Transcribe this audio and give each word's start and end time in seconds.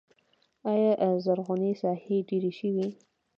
آیا 0.71 1.09
زرغونې 1.25 1.71
ساحې 1.81 2.17
ډیرې 2.29 2.51
شوي؟ 2.59 2.87